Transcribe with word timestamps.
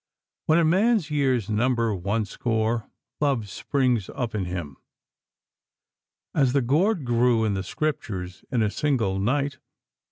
When 0.47 0.57
a 0.57 0.65
man's 0.65 1.11
years 1.11 1.47
number 1.47 1.93
one 1.93 2.25
score, 2.25 2.89
love 3.19 3.47
springs 3.47 4.09
up 4.15 4.33
in 4.33 4.45
him, 4.45 4.77
as 6.33 6.53
the 6.53 6.61
gourd 6.63 7.05
grew 7.05 7.45
in 7.45 7.53
the 7.53 7.61
Scriptures, 7.61 8.43
in 8.51 8.63
a 8.63 8.71
single 8.71 9.19
night. 9.19 9.59